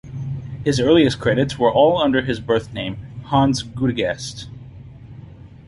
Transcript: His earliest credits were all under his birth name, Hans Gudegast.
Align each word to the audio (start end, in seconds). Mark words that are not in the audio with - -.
His 0.65 0.79
earliest 0.79 1.19
credits 1.19 1.59
were 1.59 1.71
all 1.71 1.99
under 1.99 2.23
his 2.23 2.39
birth 2.39 2.73
name, 2.73 2.95
Hans 3.25 3.61
Gudegast. 3.61 4.47